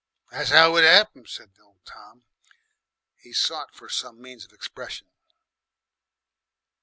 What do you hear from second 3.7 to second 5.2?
for some means of expression.